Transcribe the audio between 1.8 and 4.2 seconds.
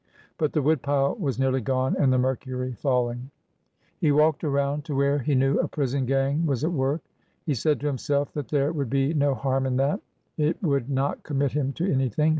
and the mercury falling! He